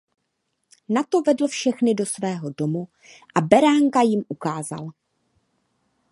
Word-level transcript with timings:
Nato 0.89 1.21
vedl 1.21 1.47
všechny 1.47 1.93
do 1.93 2.05
svého 2.05 2.49
domu 2.57 2.87
a 3.35 3.41
beránka 3.41 4.01
jim 4.01 4.23
ukázal. 4.27 4.87